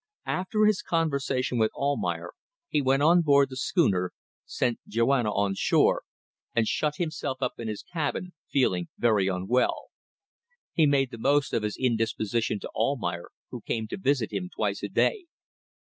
[0.25, 2.31] After his conversation with Almayer
[2.69, 4.13] he went on board the schooner,
[4.45, 6.01] sent Joanna on shore,
[6.55, 9.89] and shut himself up in his cabin, feeling very unwell.
[10.73, 14.81] He made the most of his indisposition to Almayer, who came to visit him twice
[14.81, 15.25] a day.